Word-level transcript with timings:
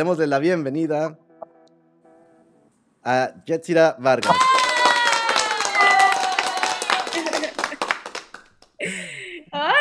démosle 0.00 0.26
la 0.26 0.38
bienvenida 0.38 1.18
a 3.04 3.34
Jetsira 3.44 3.96
Vargas. 3.98 4.34
Hola, 9.52 9.74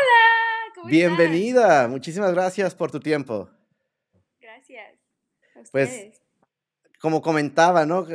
¿cómo 0.75 0.87
Bienvenida, 0.89 1.87
muchísimas 1.87 2.33
gracias 2.33 2.75
por 2.75 2.91
tu 2.91 2.99
tiempo. 2.99 3.49
Gracias. 4.41 4.93
A 5.55 5.61
Pues. 5.71 6.21
Como 6.99 7.21
comentaba, 7.21 7.85
¿no? 7.85 8.05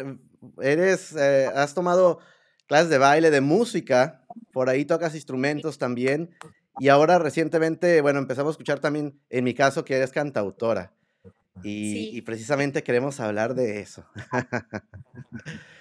Eres, 0.61 1.17
eh, 1.17 1.51
has 1.55 1.73
tomado 1.73 2.19
clases 2.67 2.91
de 2.91 2.99
baile, 2.99 3.31
de 3.31 3.41
música, 3.41 4.27
por 4.53 4.69
ahí 4.69 4.85
tocas 4.85 5.15
instrumentos 5.15 5.79
también, 5.79 6.37
y 6.79 6.89
ahora 6.89 7.19
recientemente, 7.19 8.03
bueno, 8.03 8.19
empezamos 8.19 8.51
a 8.51 8.57
escuchar 8.57 8.81
también, 8.81 9.19
en 9.31 9.43
mi 9.43 9.55
caso, 9.55 9.87
que 9.87 9.97
eres 9.97 10.13
cantautora, 10.13 10.93
y, 11.63 12.21
precisamente 12.23 12.83
queremos 12.83 13.21
hablar 13.21 13.55
de 13.55 13.81
eso. 13.81 14.05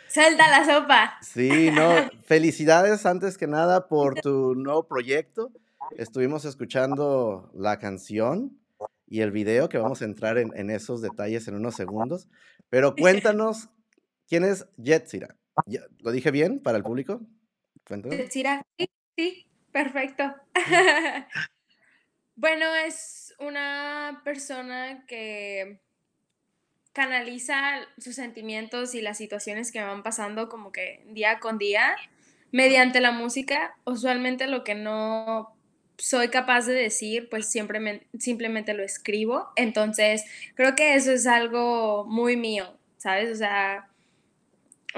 Suelta 0.08 0.48
la 0.48 0.63
sopa. 0.66 1.18
Sí, 1.22 1.72
no, 1.72 1.90
felicidades 2.26 3.05
antes 3.05 3.38
que 3.38 3.48
nada 3.48 3.88
por 3.88 4.22
tu 4.22 4.54
nuevo 4.55 4.88
proyecto. 4.88 5.52
Estuvimos 5.98 6.46
escuchando 6.46 7.52
la 7.55 7.80
canción 7.80 8.59
y 9.08 9.22
el 9.22 9.32
video, 9.32 9.70
que 9.70 9.77
vamos 9.80 10.02
a 10.02 10.05
entrar 10.05 10.38
en, 10.38 10.52
en 10.55 10.70
esos 10.70 11.02
detalles 11.02 11.48
en 11.48 11.55
unos 11.55 11.76
segundos. 11.76 12.27
Pero 12.70 12.96
cuéntanos, 12.96 13.70
¿quién 14.27 14.44
es 14.44 14.68
Jetsira? 14.82 15.35
¿Lo 15.99 16.12
dije 16.12 16.32
bien 16.32 16.60
para 16.60 16.77
el 16.77 16.84
público? 16.84 17.21
Cuéntanos. 17.88 18.18
Yetsira, 18.18 18.66
Sí, 18.77 18.90
sí, 19.16 19.48
perfecto. 19.71 20.24
Bueno, 22.36 22.74
es 22.76 23.34
una 23.40 24.21
persona 24.24 25.05
que 25.07 25.80
canaliza 26.94 27.80
sus 27.98 28.16
sentimientos 28.16 28.94
y 28.96 29.02
las 29.02 29.18
situaciones 29.18 29.71
que 29.71 29.82
van 29.82 30.04
pasando 30.04 30.49
como 30.49 30.72
que 30.72 31.04
día 31.07 31.40
con 31.40 31.57
día 31.57 31.96
mediante 32.52 33.02
la 33.02 33.12
música. 33.12 33.76
Usualmente 33.85 34.48
lo 34.48 34.63
que 34.63 34.76
no 34.76 35.55
soy 35.98 36.30
capaz 36.30 36.66
de 36.66 36.74
decir, 36.74 37.30
pues 37.30 37.49
siempre 37.49 37.80
me- 37.80 38.07
simplemente 38.20 38.74
lo 38.74 38.84
escribo. 38.84 39.50
Entonces, 39.55 40.24
creo 40.55 40.76
que 40.76 40.96
eso 40.96 41.12
es 41.12 41.26
algo 41.27 42.05
muy 42.05 42.35
mío, 42.38 42.77
¿sabes? 42.98 43.32
O 43.32 43.35
sea, 43.35 43.90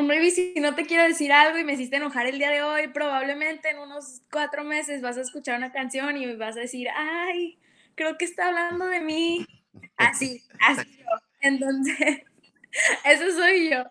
maybe 0.03 0.31
si 0.31 0.53
no 0.59 0.75
te 0.75 0.85
quiero 0.85 1.03
decir 1.03 1.31
algo 1.31 1.57
y 1.57 1.63
me 1.63 1.73
hiciste 1.73 1.97
enojar 1.97 2.27
el 2.27 2.37
día 2.37 2.49
de 2.49 2.61
hoy, 2.61 2.87
probablemente 2.89 3.69
en 3.69 3.79
unos 3.79 4.21
cuatro 4.31 4.63
meses 4.63 5.01
vas 5.01 5.17
a 5.17 5.21
escuchar 5.21 5.57
una 5.57 5.71
canción 5.71 6.17
y 6.17 6.35
vas 6.35 6.57
a 6.57 6.61
decir, 6.61 6.87
ay, 6.95 7.59
creo 7.95 8.17
que 8.17 8.25
está 8.25 8.47
hablando 8.47 8.85
de 8.85 8.99
mí. 8.99 9.45
Así, 9.97 10.41
así 10.61 10.99
yo. 10.99 11.05
Entonces, 11.41 12.21
eso 13.05 13.31
soy 13.37 13.71
yo. 13.71 13.83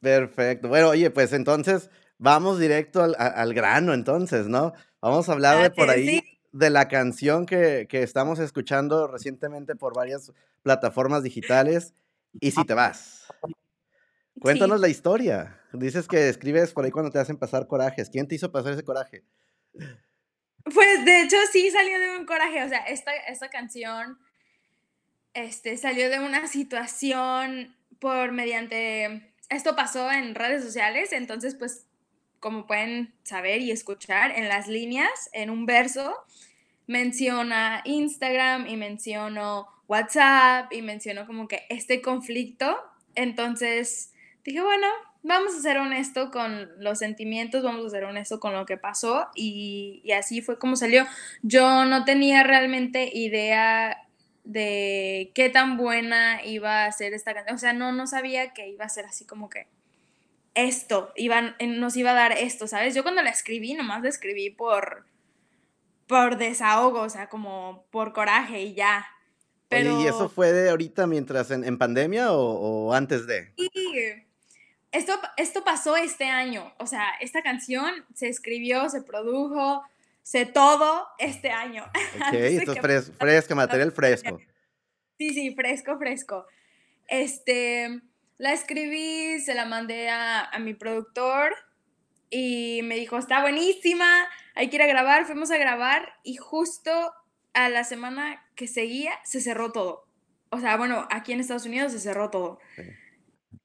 Perfecto. 0.00 0.68
Bueno, 0.68 0.88
oye, 0.88 1.10
pues 1.10 1.34
entonces 1.34 1.90
vamos 2.16 2.58
directo 2.58 3.02
al, 3.02 3.14
al 3.18 3.52
grano, 3.52 3.92
entonces, 3.92 4.46
¿no? 4.46 4.72
Vamos 5.02 5.28
a 5.28 5.32
hablar 5.32 5.62
de 5.62 5.70
por 5.70 5.90
ahí 5.90 6.20
sí. 6.20 6.38
de 6.52 6.70
la 6.70 6.88
canción 6.88 7.44
que, 7.44 7.86
que 7.90 8.02
estamos 8.02 8.38
escuchando 8.38 9.06
recientemente 9.06 9.76
por 9.76 9.94
varias 9.94 10.32
plataformas 10.62 11.22
digitales. 11.22 11.92
Y 12.40 12.52
si 12.52 12.64
te 12.64 12.74
vas. 12.74 13.26
Cuéntanos 14.40 14.78
Sí. 14.78 14.82
la 14.82 14.88
historia. 14.88 15.60
Dices 15.72 16.08
que 16.08 16.28
escribes 16.28 16.72
por 16.72 16.84
ahí 16.84 16.90
cuando 16.90 17.10
te 17.10 17.18
hacen 17.18 17.36
pasar 17.36 17.66
corajes. 17.66 18.10
¿Quién 18.10 18.26
te 18.26 18.34
hizo 18.34 18.50
pasar 18.50 18.72
ese 18.72 18.82
coraje? 18.84 19.22
Pues 20.64 21.04
de 21.04 21.22
hecho 21.22 21.36
sí 21.52 21.70
salió 21.70 21.98
de 21.98 22.16
un 22.18 22.26
coraje, 22.26 22.62
o 22.62 22.68
sea, 22.68 22.80
esta, 22.80 23.14
esta 23.14 23.48
canción 23.48 24.18
este, 25.34 25.76
salió 25.76 26.10
de 26.10 26.18
una 26.18 26.46
situación 26.46 27.76
por 27.98 28.32
mediante, 28.32 29.32
esto 29.48 29.74
pasó 29.76 30.10
en 30.10 30.34
redes 30.34 30.62
sociales, 30.62 31.12
entonces 31.12 31.54
pues 31.54 31.86
como 32.40 32.66
pueden 32.66 33.14
saber 33.22 33.60
y 33.60 33.70
escuchar 33.70 34.32
en 34.32 34.48
las 34.48 34.66
líneas, 34.68 35.30
en 35.32 35.50
un 35.50 35.66
verso, 35.66 36.14
menciona 36.86 37.82
Instagram 37.84 38.66
y 38.66 38.76
menciono 38.76 39.66
WhatsApp 39.88 40.72
y 40.72 40.82
menciono 40.82 41.26
como 41.26 41.48
que 41.48 41.64
este 41.68 42.00
conflicto, 42.00 42.76
entonces 43.14 44.09
dije, 44.44 44.60
bueno, 44.62 44.86
vamos 45.22 45.54
a 45.54 45.60
ser 45.60 45.78
honesto 45.78 46.30
con 46.30 46.70
los 46.78 46.98
sentimientos, 46.98 47.62
vamos 47.62 47.86
a 47.86 47.90
ser 47.90 48.04
honesto 48.04 48.40
con 48.40 48.52
lo 48.52 48.66
que 48.66 48.76
pasó 48.76 49.28
y, 49.34 50.00
y 50.04 50.12
así 50.12 50.42
fue 50.42 50.58
como 50.58 50.76
salió. 50.76 51.06
Yo 51.42 51.84
no 51.84 52.04
tenía 52.04 52.42
realmente 52.42 53.10
idea 53.12 54.06
de 54.44 55.30
qué 55.34 55.50
tan 55.50 55.76
buena 55.76 56.44
iba 56.44 56.84
a 56.84 56.92
ser 56.92 57.12
esta 57.14 57.34
canción, 57.34 57.54
o 57.54 57.58
sea, 57.58 57.72
no, 57.72 57.92
no 57.92 58.06
sabía 58.06 58.52
que 58.52 58.68
iba 58.68 58.84
a 58.84 58.88
ser 58.88 59.04
así 59.04 59.24
como 59.24 59.48
que 59.48 59.68
esto, 60.54 61.12
iban, 61.16 61.54
nos 61.60 61.96
iba 61.96 62.10
a 62.10 62.14
dar 62.14 62.32
esto, 62.32 62.66
¿sabes? 62.66 62.94
Yo 62.94 63.02
cuando 63.02 63.22
la 63.22 63.30
escribí, 63.30 63.74
nomás 63.74 64.02
la 64.02 64.08
escribí 64.08 64.50
por, 64.50 65.06
por 66.06 66.38
desahogo, 66.38 67.02
o 67.02 67.08
sea, 67.08 67.28
como 67.28 67.84
por 67.90 68.12
coraje 68.12 68.62
y 68.62 68.74
ya. 68.74 69.06
Pero 69.68 69.94
Oye, 69.94 70.04
¿y 70.04 70.08
eso 70.08 70.28
fue 70.28 70.52
de 70.52 70.70
ahorita 70.70 71.06
mientras 71.06 71.52
en, 71.52 71.62
en 71.62 71.78
pandemia 71.78 72.32
o, 72.32 72.88
o 72.88 72.94
antes 72.94 73.26
de? 73.28 73.52
sí, 73.56 73.70
esto, 74.92 75.18
esto 75.36 75.62
pasó 75.64 75.96
este 75.96 76.24
año, 76.24 76.72
o 76.78 76.86
sea, 76.86 77.10
esta 77.20 77.42
canción 77.42 78.04
se 78.14 78.28
escribió, 78.28 78.88
se 78.88 79.02
produjo, 79.02 79.82
se 80.22 80.46
todo 80.46 81.06
este 81.18 81.50
año. 81.50 81.84
Ok, 82.28 82.34
esto 82.34 82.72
es 82.72 82.78
fres- 82.78 83.12
fresco, 83.18 83.54
material 83.54 83.92
fresco. 83.92 84.38
Sí, 85.18 85.30
sí, 85.34 85.54
fresco, 85.54 85.98
fresco. 85.98 86.46
Este, 87.08 88.00
la 88.38 88.52
escribí, 88.52 89.40
se 89.40 89.54
la 89.54 89.66
mandé 89.66 90.08
a, 90.08 90.44
a 90.44 90.58
mi 90.58 90.74
productor 90.74 91.54
y 92.30 92.80
me 92.84 92.94
dijo, 92.96 93.18
está 93.18 93.40
buenísima, 93.40 94.26
hay 94.54 94.70
que 94.70 94.76
ir 94.76 94.82
a 94.82 94.86
grabar, 94.86 95.26
fuimos 95.26 95.50
a 95.50 95.58
grabar 95.58 96.14
y 96.22 96.36
justo 96.36 97.12
a 97.52 97.68
la 97.68 97.82
semana 97.84 98.46
que 98.54 98.68
seguía 98.68 99.12
se 99.24 99.40
cerró 99.40 99.72
todo. 99.72 100.06
O 100.50 100.58
sea, 100.60 100.76
bueno, 100.76 101.06
aquí 101.10 101.32
en 101.32 101.40
Estados 101.40 101.66
Unidos 101.66 101.92
se 101.92 101.98
cerró 102.00 102.30
todo. 102.30 102.58
Sí. 102.76 102.82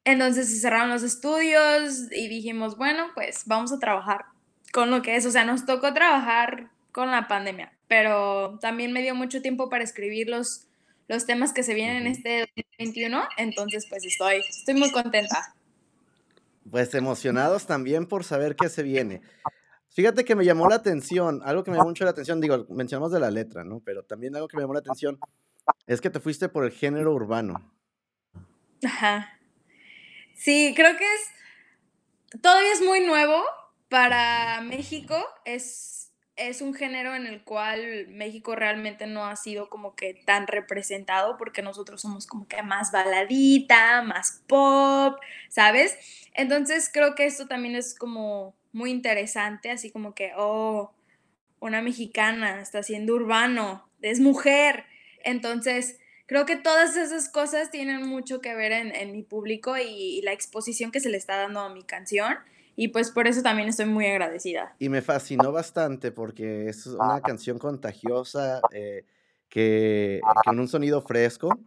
Entonces 0.03 0.49
se 0.49 0.59
cerraron 0.59 0.89
los 0.89 1.03
estudios 1.03 2.11
y 2.11 2.27
dijimos, 2.27 2.77
bueno, 2.77 3.07
pues 3.15 3.43
vamos 3.45 3.71
a 3.71 3.79
trabajar 3.79 4.25
con 4.71 4.91
lo 4.91 5.01
que 5.01 5.15
es. 5.15 5.25
O 5.25 5.31
sea, 5.31 5.45
nos 5.45 5.65
tocó 5.65 5.93
trabajar 5.93 6.69
con 6.91 7.11
la 7.11 7.27
pandemia, 7.27 7.73
pero 7.87 8.57
también 8.61 8.91
me 8.93 9.01
dio 9.01 9.15
mucho 9.15 9.41
tiempo 9.41 9.69
para 9.69 9.83
escribir 9.83 10.29
los, 10.29 10.67
los 11.07 11.25
temas 11.25 11.53
que 11.53 11.63
se 11.63 11.73
vienen 11.73 12.05
en 12.05 12.07
este 12.07 12.39
2021. 12.55 13.23
Entonces, 13.37 13.85
pues 13.89 14.05
estoy, 14.05 14.43
estoy 14.47 14.75
muy 14.75 14.91
contenta. 14.91 15.55
Pues 16.69 16.93
emocionados 16.93 17.65
también 17.65 18.05
por 18.05 18.23
saber 18.23 18.55
qué 18.55 18.69
se 18.69 18.83
viene. 18.83 19.21
Fíjate 19.89 20.25
que 20.25 20.35
me 20.35 20.43
llamó 20.43 20.67
la 20.67 20.75
atención, 20.75 21.41
algo 21.45 21.63
que 21.63 21.71
me 21.71 21.77
llamó 21.77 21.89
mucho 21.89 22.03
la 22.03 22.11
atención, 22.11 22.41
digo, 22.41 22.65
mencionamos 22.69 23.11
de 23.11 23.19
la 23.19 23.31
letra, 23.31 23.63
¿no? 23.63 23.79
Pero 23.79 24.03
también 24.03 24.35
algo 24.35 24.47
que 24.47 24.57
me 24.57 24.63
llamó 24.63 24.73
la 24.73 24.79
atención 24.79 25.17
es 25.87 26.01
que 26.01 26.09
te 26.09 26.19
fuiste 26.19 26.49
por 26.49 26.65
el 26.65 26.71
género 26.71 27.13
urbano. 27.13 27.71
Ajá. 28.83 29.34
Sí, 30.35 30.73
creo 30.75 30.95
que 30.97 31.05
es, 31.05 32.41
todavía 32.41 32.71
es 32.73 32.81
muy 32.81 32.99
nuevo 32.99 33.43
para 33.89 34.61
México. 34.61 35.15
Es, 35.45 36.11
es 36.35 36.61
un 36.61 36.73
género 36.73 37.15
en 37.15 37.25
el 37.25 37.43
cual 37.43 38.07
México 38.09 38.55
realmente 38.55 39.07
no 39.07 39.25
ha 39.25 39.35
sido 39.37 39.69
como 39.69 39.95
que 39.95 40.13
tan 40.13 40.47
representado 40.47 41.37
porque 41.37 41.61
nosotros 41.61 42.01
somos 42.01 42.27
como 42.27 42.47
que 42.47 42.61
más 42.61 42.91
baladita, 42.91 44.01
más 44.01 44.43
pop, 44.47 45.17
¿sabes? 45.49 45.97
Entonces 46.33 46.89
creo 46.93 47.15
que 47.15 47.25
esto 47.25 47.47
también 47.47 47.75
es 47.75 47.97
como 47.97 48.55
muy 48.73 48.91
interesante, 48.91 49.71
así 49.71 49.89
como 49.89 50.13
que, 50.13 50.33
oh, 50.35 50.93
una 51.61 51.81
mexicana 51.81 52.61
está 52.61 52.79
haciendo 52.79 53.15
urbano, 53.15 53.89
es 54.01 54.19
mujer. 54.19 54.83
Entonces, 55.23 55.97
creo 56.25 56.45
que 56.45 56.55
todas 56.55 56.97
esas 56.97 57.29
cosas 57.29 57.71
tienen 57.71 58.05
mucho 58.07 58.41
que 58.41 58.55
ver 58.55 58.71
en, 58.71 58.95
en 58.95 59.11
mi 59.11 59.23
público 59.23 59.77
y, 59.77 60.17
y 60.17 60.21
la 60.21 60.33
exposición 60.33 60.91
que 60.91 60.99
se 60.99 61.09
le 61.09 61.17
está 61.17 61.37
dando 61.37 61.59
a 61.59 61.73
mi 61.73 61.83
canción. 61.83 62.35
Y 62.77 62.89
pues 62.89 63.11
por 63.11 63.27
eso 63.27 63.41
también 63.41 63.69
estoy 63.69 63.85
muy 63.85 64.05
agradecida. 64.05 64.75
Y 64.79 64.89
me 64.89 65.01
fascinó 65.01 65.51
bastante 65.51 66.11
porque 66.11 66.67
es 66.67 66.85
una 66.87 67.21
canción 67.21 67.57
contagiosa, 67.57 68.59
eh, 68.73 69.05
que, 69.47 70.19
con 70.43 70.59
un 70.59 70.67
sonido 70.67 71.01
fresco. 71.01 71.57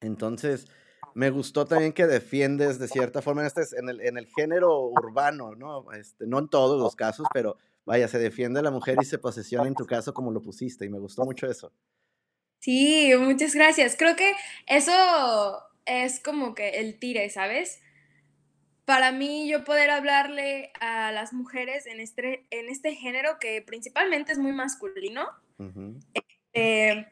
Entonces, 0.00 0.66
me 1.14 1.30
gustó 1.30 1.64
también 1.64 1.92
que 1.92 2.06
defiendes 2.06 2.80
de 2.80 2.88
cierta 2.88 3.22
forma 3.22 3.42
en, 3.42 3.46
este, 3.46 3.62
en, 3.78 3.88
el, 3.88 4.00
en 4.00 4.18
el 4.18 4.26
género 4.26 4.88
urbano, 4.88 5.54
¿no? 5.54 5.92
Este, 5.92 6.26
no 6.26 6.40
en 6.40 6.48
todos 6.48 6.80
los 6.80 6.96
casos, 6.96 7.26
pero 7.32 7.56
vaya, 7.84 8.08
se 8.08 8.18
defiende 8.18 8.58
a 8.58 8.62
la 8.62 8.72
mujer 8.72 8.96
y 9.00 9.04
se 9.04 9.18
posesiona 9.18 9.68
en 9.68 9.74
tu 9.74 9.86
caso 9.86 10.12
como 10.12 10.32
lo 10.32 10.42
pusiste, 10.42 10.84
y 10.84 10.88
me 10.88 10.98
gustó 10.98 11.24
mucho 11.24 11.46
eso. 11.46 11.72
Sí, 12.60 13.10
muchas 13.18 13.54
gracias. 13.54 13.96
Creo 13.96 14.16
que 14.16 14.32
eso 14.66 15.62
es 15.86 16.20
como 16.20 16.54
que 16.54 16.80
el 16.80 16.98
tire, 16.98 17.28
¿sabes? 17.30 17.80
Para 18.84 19.12
mí, 19.12 19.48
yo 19.48 19.64
poder 19.64 19.90
hablarle 19.90 20.72
a 20.80 21.10
las 21.10 21.32
mujeres 21.32 21.86
en 21.86 22.00
este, 22.00 22.46
en 22.50 22.68
este 22.68 22.94
género 22.94 23.38
que 23.38 23.62
principalmente 23.62 24.32
es 24.32 24.38
muy 24.38 24.52
masculino, 24.52 25.26
eh, 26.52 27.06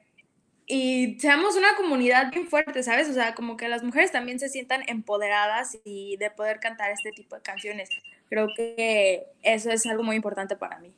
y 0.67 1.19
seamos 1.19 1.56
una 1.56 1.77
comunidad 1.77 2.31
bien 2.31 2.47
fuerte, 2.47 2.83
¿sabes? 2.83 3.09
O 3.09 3.15
sea, 3.15 3.35
como 3.35 3.56
que 3.56 3.69
las 3.69 3.83
mujeres 3.83 4.12
también 4.12 4.39
se 4.39 4.50
sientan 4.50 4.83
empoderadas 4.87 5.79
y 5.83 6.19
de 6.19 6.31
poder 6.31 6.61
cantar 6.61 6.91
este 6.91 7.11
tipo 7.11 7.37
de 7.37 7.43
canciones. 7.43 7.89
Creo 8.29 8.49
que 8.55 9.25
eso 9.43 9.71
es 9.71 9.87
algo 9.87 10.03
muy 10.03 10.17
importante 10.17 10.56
para 10.56 10.79
mí. 10.79 10.95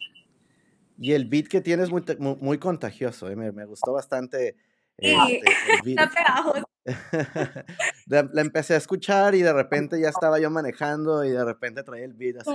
Y 1.02 1.14
el 1.14 1.24
beat 1.24 1.48
que 1.48 1.62
tienes 1.62 1.90
muy, 1.90 2.04
muy, 2.18 2.58
contagioso, 2.58 3.30
¿eh? 3.30 3.34
me, 3.34 3.50
me, 3.52 3.64
gustó 3.64 3.94
bastante. 3.94 4.54
Este, 4.98 5.40
el 5.72 5.96
beat. 5.96 6.10
la, 8.06 8.42
empecé 8.42 8.74
a 8.74 8.76
escuchar 8.76 9.34
y 9.34 9.40
de 9.40 9.52
repente 9.54 9.98
ya 9.98 10.10
estaba 10.10 10.38
yo 10.38 10.50
manejando 10.50 11.24
y 11.24 11.30
de 11.30 11.42
repente 11.42 11.82
traía 11.84 12.04
el 12.04 12.12
beat 12.12 12.36
así. 12.40 12.50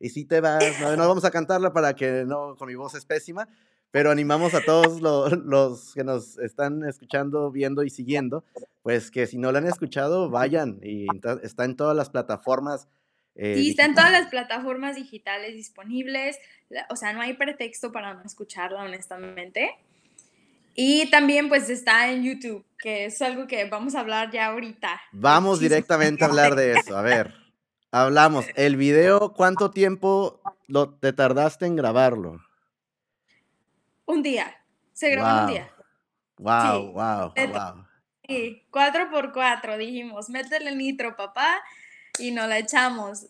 Y 0.00 0.08
si 0.08 0.24
te 0.24 0.40
vas, 0.40 0.64
no, 0.80 0.96
no, 0.96 1.06
vamos 1.06 1.24
a 1.24 1.30
cantarla 1.30 1.72
para 1.72 1.94
que 1.94 2.24
no, 2.26 2.56
con 2.56 2.66
mi 2.66 2.74
voz 2.74 2.96
es 2.96 3.04
pésima, 3.04 3.48
pero 3.92 4.10
animamos 4.10 4.54
a 4.54 4.60
todos 4.64 5.00
los, 5.00 5.38
los, 5.44 5.94
que 5.94 6.02
nos 6.02 6.36
están 6.38 6.82
escuchando, 6.82 7.52
viendo 7.52 7.84
y 7.84 7.90
siguiendo, 7.90 8.42
pues 8.82 9.12
que 9.12 9.28
si 9.28 9.38
no 9.38 9.52
la 9.52 9.60
han 9.60 9.68
escuchado, 9.68 10.30
vayan 10.30 10.80
y 10.82 11.06
está 11.44 11.64
en 11.64 11.76
todas 11.76 11.96
las 11.96 12.10
plataformas 12.10 12.88
eh, 13.40 13.54
sí, 13.54 13.70
está 13.70 13.84
en 13.84 13.94
todas 13.94 14.10
las 14.10 14.26
plataformas 14.26 14.96
digitales 14.96 15.54
disponibles, 15.54 16.36
o 16.90 16.96
sea, 16.96 17.12
no 17.12 17.20
hay 17.20 17.34
pretexto 17.34 17.92
para 17.92 18.14
no 18.14 18.22
escucharla, 18.24 18.82
honestamente. 18.82 19.76
Y 20.74 21.08
también 21.10 21.48
pues 21.48 21.70
está 21.70 22.10
en 22.10 22.24
YouTube, 22.24 22.64
que 22.78 23.04
es 23.04 23.22
algo 23.22 23.46
que 23.46 23.64
vamos 23.66 23.94
a 23.94 24.00
hablar 24.00 24.32
ya 24.32 24.46
ahorita. 24.46 25.00
Vamos 25.12 25.60
directamente 25.60 26.24
a 26.24 26.26
hablar 26.26 26.56
de 26.56 26.72
eso, 26.72 26.96
a 26.96 27.02
ver. 27.02 27.32
Hablamos, 27.92 28.44
el 28.56 28.76
video, 28.76 29.32
¿cuánto 29.34 29.70
tiempo 29.70 30.40
lo, 30.66 30.90
te 30.90 31.12
tardaste 31.12 31.66
en 31.66 31.76
grabarlo? 31.76 32.40
Un 34.04 34.22
día, 34.22 34.52
se 34.92 35.10
grabó 35.10 35.42
un 35.42 35.52
día. 35.52 35.70
Wow, 36.38 36.92
wow, 36.92 37.32
wow. 37.34 37.86
Sí, 38.26 38.66
cuatro 38.70 39.10
por 39.10 39.32
cuatro, 39.32 39.78
dijimos, 39.78 40.28
métele 40.28 40.74
nitro, 40.74 41.16
papá, 41.16 41.62
y 42.18 42.30
nos 42.30 42.48
la 42.48 42.58
echamos. 42.58 43.26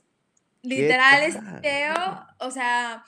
Literal, 0.63 1.23
es 1.23 1.37
feo, 1.63 2.27
o 2.39 2.51
sea, 2.51 3.05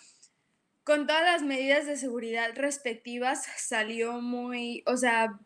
con 0.84 1.06
todas 1.06 1.22
las 1.22 1.42
medidas 1.42 1.86
de 1.86 1.96
seguridad 1.96 2.50
respectivas, 2.54 3.46
salió 3.56 4.20
muy, 4.20 4.82
o 4.86 4.96
sea, 4.96 5.38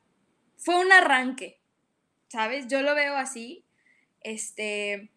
fue 0.56 0.78
un 0.78 0.92
arranque, 0.92 1.60
¿sabes? 2.28 2.66
Yo 2.68 2.82
lo 2.82 2.94
veo 2.94 3.16
así, 3.16 3.64
este, 4.20 5.10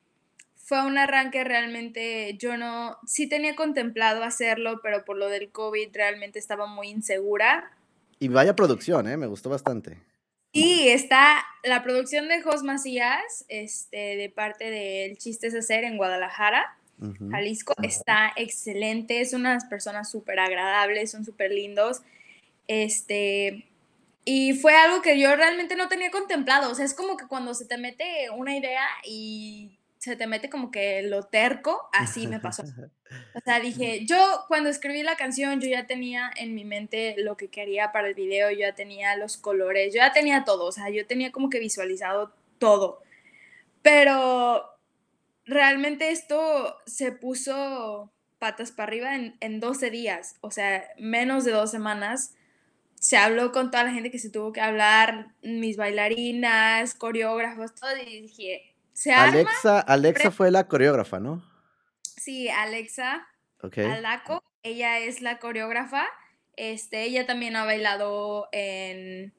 fue 0.56 0.86
un 0.86 0.98
arranque 0.98 1.44
realmente, 1.44 2.36
yo 2.38 2.58
no, 2.58 2.98
sí 3.06 3.28
tenía 3.28 3.56
contemplado 3.56 4.24
hacerlo, 4.24 4.82
pero 4.82 5.06
por 5.06 5.18
lo 5.18 5.30
del 5.30 5.50
COVID 5.50 5.90
realmente 5.94 6.40
estaba 6.40 6.68
muy 6.68 6.90
insegura. 6.90 7.72
Y 8.20 8.28
vaya 8.28 8.56
producción, 8.56 9.08
¿eh? 9.08 9.16
Me 9.16 9.28
gustó 9.28 9.50
bastante. 9.50 9.98
Y 10.58 10.90
está 10.90 11.46
la 11.64 11.84
producción 11.84 12.28
de 12.28 12.42
Jos 12.42 12.64
Macías, 12.64 13.46
este, 13.48 14.16
de 14.16 14.30
parte 14.30 14.72
del 14.72 15.16
Chistes 15.18 15.54
Hacer 15.54 15.84
en 15.84 15.98
Guadalajara, 15.98 16.76
Jalisco. 17.30 17.76
Está 17.84 18.34
excelente, 18.36 19.24
son 19.26 19.42
unas 19.42 19.66
personas 19.66 20.10
súper 20.10 20.40
agradables, 20.40 21.12
son 21.12 21.24
súper 21.24 21.52
lindos. 21.52 22.02
Este, 22.68 23.68
y 24.26 24.54
fue 24.54 24.76
algo 24.76 25.04
que 25.04 25.20
yo 25.20 25.36
realmente 25.36 25.76
no 25.76 25.90
tenía 25.90 26.10
contemplado. 26.10 26.72
O 26.72 26.76
sea, 26.76 26.86
es 26.86 26.96
como 26.96 27.18
que 27.18 27.28
cuando 27.28 27.54
se 27.54 27.66
te 27.66 27.78
mete 27.78 28.32
una 28.36 28.58
idea 28.58 28.88
y 29.06 29.77
se 30.00 30.16
te 30.16 30.28
mete 30.28 30.50
como 30.50 30.72
que 30.72 31.02
lo 31.04 31.24
terco, 31.24 31.90
así 31.92 32.28
me 32.28 32.40
pasó. 32.40 32.64
O 32.64 33.40
sea, 33.44 33.60
dije, 33.60 34.06
yo 34.06 34.46
cuando 34.48 34.70
escribí 34.70 35.04
la 35.04 35.16
canción, 35.16 35.60
yo 35.60 35.68
ya 35.68 35.88
tenía 35.88 36.32
en 36.36 36.54
mi 36.54 36.66
mente 36.66 37.16
lo 37.18 37.38
que 37.38 37.50
quería 37.50 37.92
para 37.92 38.08
el 38.08 38.14
video, 38.14 38.52
yo 38.52 38.60
ya 38.60 38.76
tenía 38.76 39.16
los 39.16 39.38
colores, 39.38 39.94
yo 39.94 39.98
ya 40.00 40.14
tenía 40.14 40.44
todo, 40.44 40.66
o 40.66 40.72
sea, 40.72 40.90
yo 40.90 41.06
tenía 41.08 41.32
como 41.32 41.50
que 41.50 41.60
visualizado 41.60 42.34
todo. 42.60 43.02
Pero 43.82 44.66
realmente 45.46 46.12
esto 46.12 46.78
se 46.86 47.12
puso 47.12 48.12
patas 48.40 48.72
para 48.72 48.88
arriba 48.88 49.16
en, 49.16 49.36
en 49.40 49.60
12 49.60 49.90
días, 49.90 50.36
o 50.42 50.52
sea, 50.52 50.88
menos 50.98 51.44
de 51.46 51.52
dos 51.52 51.72
semanas. 51.72 52.36
Se 53.00 53.16
habló 53.16 53.52
con 53.52 53.70
toda 53.70 53.84
la 53.84 53.92
gente 53.92 54.10
que 54.10 54.20
se 54.20 54.32
tuvo 54.32 54.52
que 54.52 54.62
hablar, 54.62 55.36
mis 55.44 55.78
bailarinas, 55.78 56.96
coreógrafos, 56.96 57.76
todo, 57.76 57.96
y 57.96 58.22
dije, 58.22 58.77
Alexa, 59.16 59.80
Alexa 59.80 60.32
fue 60.32 60.52
la 60.52 60.68
coreógrafa, 60.68 61.20
¿no? 61.20 61.44
Sí, 62.02 62.50
Alexa 62.50 63.28
okay. 63.62 63.86
Alaco, 63.86 64.44
ella 64.64 65.00
es 65.00 65.22
la 65.22 65.40
coreógrafa. 65.40 66.06
Este, 66.56 67.04
ella 67.04 67.28
también 67.28 67.56
ha 67.56 67.66
bailado 67.66 68.50
en, 68.52 69.34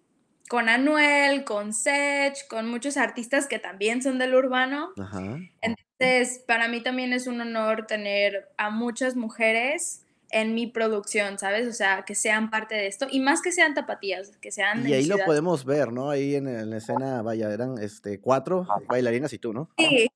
con 0.49 0.69
Anuel, 0.69 1.45
con 1.45 1.73
Sech, 1.73 2.47
con 2.49 2.69
muchos 2.69 2.97
artistas 2.97 3.47
que 3.47 3.59
también 3.59 4.03
son 4.03 4.19
del 4.19 4.35
urbano. 4.35 4.91
Ajá. 4.97 5.39
Entonces, 5.61 6.45
para 6.47 6.69
mí 6.69 6.81
también 6.81 7.13
es 7.13 7.27
un 7.27 7.41
honor 7.41 7.87
tener 7.87 8.49
a 8.57 8.71
muchas 8.71 9.17
mujeres 9.17 10.07
en 10.31 10.55
mi 10.55 10.67
producción, 10.67 11.39
¿sabes? 11.39 11.67
O 11.69 11.73
sea, 11.73 12.05
que 12.05 12.15
sean 12.15 12.51
parte 12.51 12.75
de 12.75 12.87
esto 12.87 13.07
y 13.11 13.21
más 13.21 13.41
que 13.41 13.53
sean 13.53 13.75
tapatías, 13.75 14.37
que 14.39 14.53
sean... 14.53 14.87
Y 14.87 14.93
ahí 14.93 15.07
lo 15.07 15.19
podemos 15.25 15.65
ver, 15.65 15.93
¿no? 15.93 16.11
Ahí 16.11 16.35
en, 16.35 16.71
la 16.71 16.77
escena, 16.77 17.23
vaya, 17.23 17.51
eran 17.53 17.79
este, 17.79 18.21
cuatro 18.21 18.67
bailarinas 18.87 19.33
y 19.33 19.39
tú, 19.39 19.53
¿no? 19.53 19.71
Sí, 19.79 20.11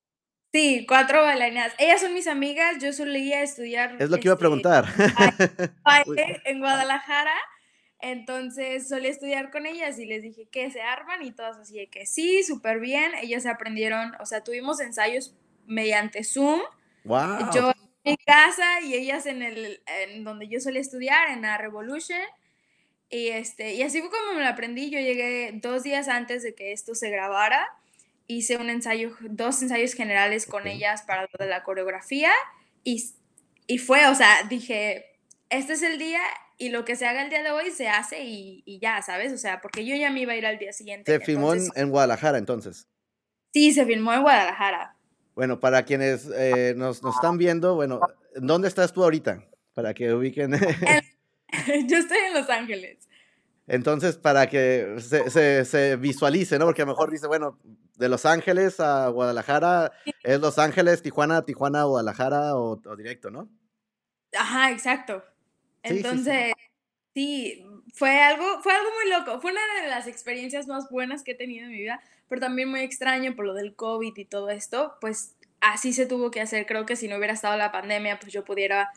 sí, 0.51 0.85
cuatro 0.87 1.23
bailarinas. 1.23 1.73
Ellas 1.79 2.01
son 2.01 2.13
mis 2.13 2.27
amigas, 2.27 2.77
yo 2.79 2.93
solía 2.93 3.41
estudiar... 3.41 3.95
Es 3.99 4.09
lo 4.09 4.17
que 4.17 4.27
iba 4.27 4.33
a 4.33 4.35
este, 4.35 4.39
preguntar. 4.39 4.85
Baile 5.83 6.41
en 6.45 6.59
Guadalajara, 6.59 7.35
entonces 7.99 8.87
solía 8.87 9.09
estudiar 9.09 9.49
con 9.49 9.65
ellas 9.65 9.97
y 9.97 10.05
les 10.05 10.21
dije 10.21 10.47
que 10.51 10.69
se 10.69 10.81
arman 10.81 11.23
y 11.23 11.31
todas 11.31 11.57
así 11.57 11.77
de 11.77 11.87
que 11.89 12.05
sí, 12.05 12.43
súper 12.43 12.79
bien. 12.79 13.13
Ellas 13.21 13.45
aprendieron, 13.45 14.13
o 14.19 14.25
sea, 14.25 14.43
tuvimos 14.43 14.79
ensayos 14.79 15.33
mediante 15.65 16.23
Zoom. 16.23 16.59
Wow. 17.05 17.49
Yo 17.53 17.71
en 18.03 18.17
casa 18.25 18.81
y 18.81 18.95
ellas 18.95 19.25
en 19.25 19.41
el 19.41 19.81
en 19.85 20.23
donde 20.23 20.47
yo 20.47 20.59
solía 20.59 20.81
estudiar, 20.81 21.29
en 21.29 21.43
la 21.43 21.57
Revolution. 21.57 22.19
Y, 23.09 23.29
este, 23.29 23.75
y 23.75 23.83
así 23.83 24.01
fue 24.01 24.09
como 24.09 24.33
me 24.33 24.41
lo 24.41 24.47
aprendí. 24.47 24.89
Yo 24.89 24.99
llegué 24.99 25.51
dos 25.61 25.83
días 25.83 26.07
antes 26.07 26.43
de 26.43 26.55
que 26.55 26.71
esto 26.71 26.95
se 26.95 27.09
grabara. 27.09 27.67
Hice 28.27 28.57
un 28.57 28.69
ensayo, 28.69 29.15
dos 29.21 29.61
ensayos 29.61 29.93
generales 29.93 30.45
con 30.45 30.67
ellas 30.67 31.03
para 31.03 31.23
lo 31.23 31.37
de 31.37 31.47
la 31.47 31.63
coreografía. 31.63 32.31
Y, 32.83 33.11
y 33.67 33.77
fue, 33.77 34.07
o 34.07 34.15
sea, 34.15 34.43
dije, 34.49 35.05
este 35.49 35.73
es 35.73 35.83
el 35.83 35.99
día 35.99 36.21
y 36.57 36.69
lo 36.69 36.85
que 36.85 36.95
se 36.95 37.05
haga 37.05 37.23
el 37.23 37.29
día 37.29 37.43
de 37.43 37.51
hoy 37.51 37.71
se 37.71 37.87
hace 37.87 38.23
y, 38.23 38.63
y 38.65 38.79
ya, 38.79 39.01
¿sabes? 39.01 39.31
O 39.33 39.37
sea, 39.37 39.61
porque 39.61 39.85
yo 39.85 39.95
ya 39.95 40.09
me 40.09 40.21
iba 40.21 40.33
a 40.33 40.35
ir 40.35 40.45
al 40.45 40.57
día 40.57 40.73
siguiente. 40.73 41.11
¿Se 41.11 41.19
filmó 41.19 41.53
en 41.53 41.89
Guadalajara 41.89 42.37
entonces? 42.37 42.87
Sí, 43.53 43.71
se 43.71 43.85
filmó 43.85 44.13
en 44.13 44.23
Guadalajara. 44.23 44.97
Bueno, 45.35 45.59
para 45.59 45.83
quienes 45.83 46.29
eh, 46.35 46.73
nos, 46.77 47.01
nos, 47.01 47.15
están 47.15 47.37
viendo, 47.37 47.75
bueno, 47.75 47.99
¿dónde 48.35 48.67
estás 48.67 48.93
tú 48.93 49.03
ahorita? 49.03 49.43
Para 49.73 49.93
que 49.93 50.13
ubiquen. 50.13 50.51
Yo 51.87 51.97
estoy 51.97 52.17
en 52.27 52.33
Los 52.33 52.49
Ángeles. 52.49 53.07
Entonces, 53.67 54.17
para 54.17 54.47
que 54.47 54.97
se, 54.99 55.29
se, 55.29 55.65
se, 55.65 55.95
visualice, 55.95 56.59
¿no? 56.59 56.65
Porque 56.65 56.81
a 56.81 56.85
lo 56.85 56.91
mejor 56.91 57.09
dice, 57.09 57.27
bueno, 57.27 57.57
de 57.97 58.09
Los 58.09 58.25
Ángeles 58.25 58.79
a 58.79 59.07
Guadalajara, 59.07 59.91
es 60.23 60.39
Los 60.39 60.59
Ángeles, 60.59 61.01
Tijuana, 61.01 61.45
Tijuana, 61.45 61.83
Guadalajara 61.83 62.55
o, 62.55 62.77
directo, 62.97 63.31
¿no? 63.31 63.49
Ajá, 64.37 64.71
exacto. 64.71 65.23
Entonces, 65.81 66.53
sí, 67.13 67.65
fue 67.93 68.21
algo, 68.21 68.61
fue 68.61 68.73
algo 68.73 68.89
muy 69.01 69.11
loco. 69.11 69.39
Fue 69.39 69.51
una 69.51 69.61
de 69.81 69.89
las 69.89 70.07
experiencias 70.07 70.67
más 70.67 70.89
buenas 70.89 71.23
que 71.23 71.31
he 71.31 71.35
tenido 71.35 71.65
en 71.65 71.71
mi 71.71 71.77
vida 71.77 72.01
pero 72.27 72.41
también 72.41 72.69
muy 72.69 72.81
extraño 72.81 73.35
por 73.35 73.45
lo 73.45 73.53
del 73.53 73.75
COVID 73.75 74.13
y 74.15 74.25
todo 74.25 74.49
esto, 74.49 74.95
pues 75.01 75.35
así 75.61 75.93
se 75.93 76.05
tuvo 76.05 76.31
que 76.31 76.41
hacer. 76.41 76.65
Creo 76.65 76.85
que 76.85 76.95
si 76.95 77.07
no 77.07 77.17
hubiera 77.17 77.33
estado 77.33 77.57
la 77.57 77.71
pandemia, 77.71 78.19
pues 78.19 78.33
yo 78.33 78.43
pudiera 78.43 78.89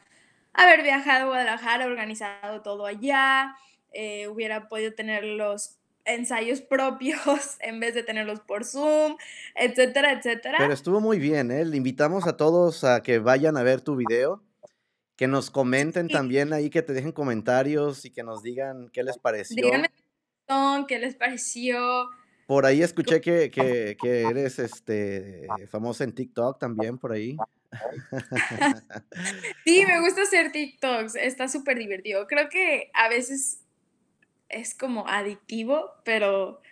haber 0.53 0.83
viajado 0.83 1.25
a 1.25 1.29
Guadalajara, 1.29 1.87
organizado 1.87 2.63
todo 2.63 2.87
allá, 2.87 3.55
eh, 3.93 4.29
hubiera 4.29 4.69
podido 4.69 4.95
tener 4.95 5.25
los 5.25 5.77
ensayos 6.05 6.61
propios 6.69 7.57
en 7.61 7.81
vez 7.81 7.95
de 7.95 8.03
tenerlos 8.03 8.41
por 8.41 8.65
Zoom, 8.65 9.17
etcétera, 9.55 10.13
etcétera. 10.13 10.59
Pero 10.59 10.73
estuvo 10.73 11.01
muy 11.01 11.19
bien, 11.19 11.51
¿eh? 11.51 11.65
Le 11.65 11.77
invitamos 11.77 12.27
a 12.27 12.37
todos 12.37 12.85
a 12.85 13.03
que 13.03 13.19
vayan 13.19 13.57
a 13.57 13.63
ver 13.63 13.81
tu 13.81 13.97
video, 13.97 14.43
que 15.17 15.27
nos 15.29 15.51
comenten 15.51 16.09
también 16.09 16.53
ahí, 16.53 16.71
que 16.71 16.83
te 16.83 16.93
dejen 16.93 17.13
comentarios 17.13 18.05
y 18.05 18.11
que 18.11 18.23
nos 18.23 18.43
digan 18.43 18.91
qué 18.93 19.03
les 19.03 19.19
pareció. 19.19 19.65
Díganme 19.65 19.91
qué 20.87 20.99
les 20.99 21.15
pareció, 21.15 22.09
por 22.47 22.65
ahí 22.65 22.83
escuché 22.83 23.21
que, 23.21 23.51
que, 23.51 23.97
que, 24.01 24.23
eres 24.23 24.59
este, 24.59 25.47
famosa 25.69 26.05
en 26.05 26.13
TikTok 26.13 26.59
también, 26.59 26.99
por 26.99 27.13
ahí. 27.13 27.37
Sí, 29.65 29.85
me 29.85 30.01
gusta 30.01 30.23
hacer 30.23 30.53
TikToks, 30.53 31.17
está 31.17 31.49
súper 31.49 31.79
divertido. 31.79 32.27
Creo 32.27 32.49
que 32.49 32.91
a 32.95 33.09
veces 33.09 33.61
es 34.49 34.75
como 34.75 35.07
adictivo, 35.09 35.91
pero 36.05 36.63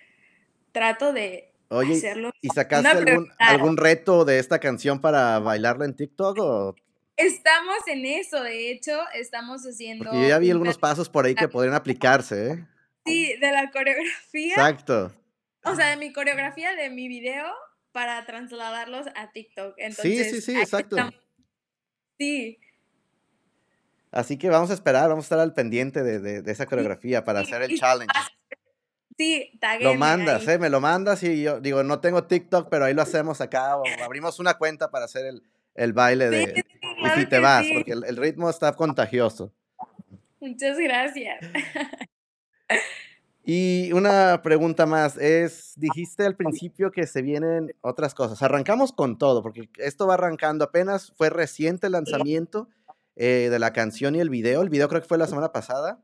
trato 0.73 1.13
de 1.13 1.53
Oye, 1.69 1.95
hacerlo. 1.95 2.31
¿Y 2.41 2.49
sacaste 2.49 2.89
algún, 2.89 3.29
algún, 3.39 3.77
reto 3.77 4.25
de 4.25 4.39
esta 4.39 4.61
canción 4.61 5.01
para 5.01 5.41
bailarla 5.41 5.85
en 5.85 5.95
TikTok? 5.95 6.39
O? 6.39 6.77
Estamos 7.17 7.79
en 7.87 8.07
eso, 8.07 8.43
de 8.43 8.71
hecho, 8.71 8.99
estamos 9.15 9.63
haciendo... 9.63 10.05
Porque 10.05 10.23
yo 10.23 10.29
ya 10.29 10.39
vi 10.39 10.51
algunos 10.51 10.79
pasos 10.79 11.09
por 11.09 11.27
ahí 11.27 11.35
que 11.35 11.49
podrían 11.49 11.75
aplicarse, 11.75 12.53
¿eh? 12.53 12.67
Sí, 13.05 13.35
de 13.39 13.53
la 13.53 13.71
coreografía. 13.71 14.55
Exacto. 14.55 15.13
O 15.65 15.75
sea, 15.75 15.89
de 15.91 15.97
mi 15.97 16.13
coreografía 16.13 16.75
de 16.75 16.91
mi 16.91 17.09
video 17.09 17.47
para 17.93 18.25
trasladarlos 18.27 19.07
a 19.15 19.31
TikTok. 19.33 19.75
Sí, 19.77 19.83
Entonces, 19.85 20.31
sí, 20.31 20.41
sí, 20.41 20.57
ahí 20.57 20.63
exacto. 20.63 20.97
estamos. 20.97 21.15
Sí, 22.19 22.59
Así 24.11 24.39
que 24.39 24.49
vamos 24.49 24.71
a 24.71 24.75
esperar, 24.75 25.09
vamos 25.09 25.25
a 25.25 25.27
estar 25.27 25.39
al 25.41 25.55
pendiente 25.55 26.05
de, 26.05 26.21
de- 26.21 26.41
de 26.43 26.53
esa 26.53 26.67
coreografía 26.67 27.25
para 27.25 27.41
sí, 27.41 27.47
hacer 27.53 27.63
el 27.69 27.77
challenge. 27.77 28.13
sí, 29.19 29.59
Lo 29.81 29.95
mandas, 29.97 30.47
ahí. 30.47 30.55
¿eh? 30.55 30.59
Me 30.59 30.71
lo 30.71 30.81
mandas 30.81 31.21
y 31.25 31.43
yo 31.43 31.61
digo, 31.61 31.83
no 31.83 31.99
tengo 32.01 32.23
TikTok, 32.25 32.69
pero 32.71 32.85
ahí 32.85 32.95
lo 32.95 33.03
hacemos 33.03 33.41
acá 33.41 33.77
o 33.77 33.83
abrimos 34.05 34.39
una 34.39 34.55
cuenta 34.55 34.89
para 34.93 35.07
hacer 35.07 35.27
el, 35.27 35.43
el 35.75 35.93
baile 35.93 36.27
Sí, 36.31 36.37
de... 36.37 36.55
sí, 36.55 36.63
Y 37.05 37.21
si 37.21 37.27
te 37.27 37.41
vas, 37.41 37.67
sí. 37.67 37.73
porque 37.75 37.91
el, 37.93 38.05
el 38.05 38.17
ritmo 38.17 38.49
está 38.49 38.73
contagioso. 38.75 39.53
Muchas 40.39 40.79
gracias. 40.79 41.41
Y 43.47 43.93
una 43.93 44.41
pregunta 44.43 44.87
más 44.87 45.19
es, 45.19 45.75
dijiste 45.77 46.25
al 46.25 46.35
principio 46.35 46.91
que 46.91 47.07
se 47.07 47.21
vienen 47.21 47.75
otras 47.83 48.15
cosas. 48.15 48.43
Arrancamos 48.43 48.93
con 48.93 49.19
todo, 49.19 49.43
porque 49.43 49.69
esto 49.77 50.07
va 50.07 50.15
arrancando 50.15 50.65
apenas, 50.65 51.13
fue 51.17 51.29
reciente 51.29 51.89
el 51.89 51.93
lanzamiento 51.93 52.69
eh, 53.17 53.49
de 53.51 53.59
la 53.59 53.75
canción 53.75 54.15
y 54.15 54.21
el 54.21 54.31
video. 54.31 54.63
El 54.63 54.71
video 54.71 54.89
creo 54.89 55.03
que 55.03 55.09
fue 55.09 55.19
la 55.19 55.27
semana 55.27 55.53
pasada. 55.53 56.01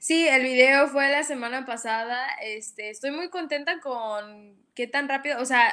Sí, 0.00 0.26
el 0.26 0.42
video 0.42 0.88
fue 0.88 1.08
la 1.08 1.22
semana 1.22 1.66
pasada. 1.66 2.26
Este, 2.42 2.90
estoy 2.90 3.12
muy 3.12 3.30
contenta 3.30 3.80
con 3.80 4.56
qué 4.74 4.88
tan 4.88 5.08
rápido, 5.08 5.40
o 5.40 5.44
sea, 5.44 5.72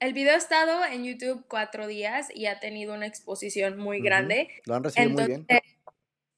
el 0.00 0.14
video 0.14 0.32
ha 0.32 0.38
estado 0.38 0.82
en 0.86 1.04
YouTube 1.04 1.44
cuatro 1.46 1.86
días 1.86 2.28
y 2.34 2.46
ha 2.46 2.58
tenido 2.58 2.94
una 2.94 3.06
exposición 3.06 3.76
muy 3.76 4.00
grande. 4.00 4.48
Lo 4.64 4.76
han 4.76 4.84
recibido 4.84 5.10
muy 5.10 5.26
bien. 5.26 5.46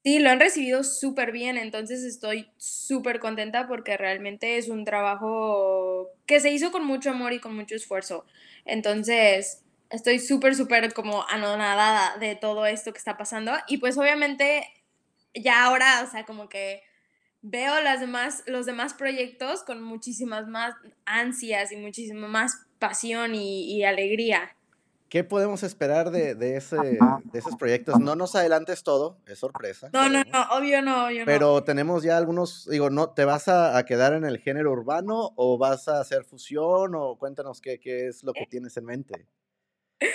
Sí, 0.04 0.18
lo 0.18 0.30
han 0.30 0.40
recibido 0.40 0.82
súper 0.82 1.30
bien, 1.30 1.56
entonces 1.56 2.02
estoy 2.02 2.50
súper 2.56 3.20
contenta 3.20 3.68
porque 3.68 3.96
realmente 3.96 4.58
es 4.58 4.68
un 4.68 4.84
trabajo 4.84 6.08
que 6.26 6.40
se 6.40 6.50
hizo 6.50 6.72
con 6.72 6.84
mucho 6.84 7.10
amor 7.10 7.32
y 7.32 7.38
con 7.38 7.54
mucho 7.54 7.76
esfuerzo. 7.76 8.26
Entonces, 8.64 9.62
estoy 9.90 10.18
súper, 10.18 10.56
súper 10.56 10.92
como 10.92 11.24
anonadada 11.28 12.16
de 12.18 12.34
todo 12.34 12.66
esto 12.66 12.92
que 12.92 12.98
está 12.98 13.16
pasando 13.16 13.52
y 13.68 13.78
pues 13.78 13.96
obviamente 13.96 14.66
ya 15.34 15.64
ahora, 15.64 16.02
o 16.04 16.10
sea, 16.10 16.24
como 16.24 16.48
que 16.48 16.82
veo 17.42 17.80
las 17.82 18.00
demás, 18.00 18.42
los 18.46 18.66
demás 18.66 18.94
proyectos 18.94 19.62
con 19.64 19.82
muchísimas 19.82 20.48
más 20.48 20.74
ansias 21.06 21.72
y 21.72 21.76
muchísima 21.76 22.28
más 22.28 22.66
pasión 22.80 23.34
y 23.36 23.84
alegría. 23.84 24.56
¿Qué 25.12 25.24
podemos 25.24 25.62
esperar 25.62 26.10
de, 26.10 26.34
de, 26.34 26.56
ese, 26.56 26.78
de 26.78 27.38
esos 27.38 27.56
proyectos? 27.56 28.00
No 28.00 28.16
nos 28.16 28.34
adelantes 28.34 28.82
todo, 28.82 29.18
es 29.26 29.38
sorpresa. 29.38 29.90
No, 29.92 30.08
no, 30.08 30.22
no, 30.24 30.42
obvio 30.52 30.80
no, 30.80 31.04
obvio 31.04 31.18
no. 31.18 31.26
Pero 31.26 31.62
tenemos 31.64 32.02
ya 32.02 32.16
algunos, 32.16 32.66
digo, 32.66 32.88
no, 32.88 33.10
¿te 33.10 33.26
vas 33.26 33.46
a, 33.46 33.76
a 33.76 33.84
quedar 33.84 34.14
en 34.14 34.24
el 34.24 34.38
género 34.38 34.72
urbano 34.72 35.32
o 35.36 35.58
vas 35.58 35.86
a 35.88 36.00
hacer 36.00 36.24
fusión 36.24 36.94
o 36.94 37.18
cuéntanos 37.18 37.60
qué, 37.60 37.78
qué 37.78 38.08
es 38.08 38.24
lo 38.24 38.32
que 38.32 38.46
tienes 38.46 38.74
en 38.78 38.86
mente? 38.86 39.26